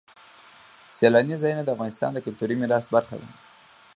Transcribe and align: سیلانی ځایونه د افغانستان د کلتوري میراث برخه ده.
سیلانی 0.95 1.35
ځایونه 1.41 1.63
د 1.65 1.69
افغانستان 1.75 2.11
د 2.13 2.19
کلتوري 2.25 2.55
میراث 2.57 2.85
برخه 2.95 3.15
ده. 3.21 3.27